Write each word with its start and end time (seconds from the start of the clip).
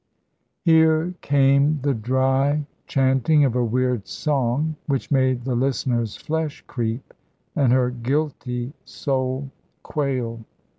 Here 0.63 1.13
came 1.21 1.77
the 1.83 1.93
dry 1.93 2.65
chanting 2.87 3.45
of 3.45 3.55
a 3.55 3.63
weird 3.63 4.07
song 4.07 4.75
which 4.87 5.11
made 5.11 5.43
the 5.43 5.53
listener's 5.53 6.15
flesh 6.15 6.63
creep, 6.65 7.13
and 7.55 7.71
her 7.71 7.91
guilty 7.91 8.73
soul 8.83 9.51
quail. 9.83 10.43